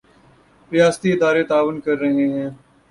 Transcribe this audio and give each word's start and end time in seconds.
ریاستی 0.71 1.07
ادارے 1.13 1.43
تعاون 1.49 1.79
کر 1.85 1.95
رہے 2.01 2.25
ہیں۔ 2.33 2.49